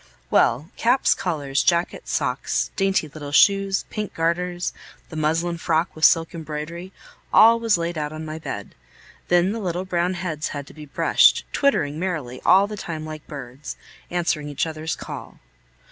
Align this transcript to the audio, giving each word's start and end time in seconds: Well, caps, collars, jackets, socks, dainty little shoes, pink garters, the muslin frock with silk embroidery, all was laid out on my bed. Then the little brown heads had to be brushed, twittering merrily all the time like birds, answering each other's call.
Well, 0.31 0.71
caps, 0.77 1.13
collars, 1.13 1.61
jackets, 1.63 2.11
socks, 2.11 2.71
dainty 2.75 3.07
little 3.07 3.31
shoes, 3.31 3.85
pink 3.91 4.15
garters, 4.15 4.73
the 5.09 5.15
muslin 5.15 5.59
frock 5.59 5.95
with 5.95 6.05
silk 6.05 6.33
embroidery, 6.33 6.91
all 7.31 7.59
was 7.59 7.77
laid 7.77 7.99
out 7.99 8.11
on 8.11 8.25
my 8.25 8.39
bed. 8.39 8.73
Then 9.27 9.51
the 9.51 9.59
little 9.59 9.85
brown 9.85 10.15
heads 10.15 10.47
had 10.47 10.65
to 10.65 10.73
be 10.73 10.87
brushed, 10.87 11.45
twittering 11.53 11.99
merrily 11.99 12.41
all 12.43 12.65
the 12.65 12.77
time 12.77 13.05
like 13.05 13.27
birds, 13.27 13.75
answering 14.09 14.49
each 14.49 14.65
other's 14.65 14.95
call. 14.95 15.37